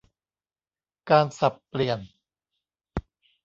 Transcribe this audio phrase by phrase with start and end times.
[1.09, 1.99] การสับเปลี่ยน